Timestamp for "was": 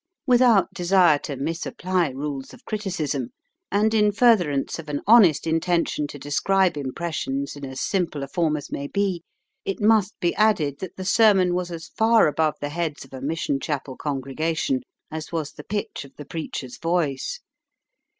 11.53-11.69, 15.31-15.51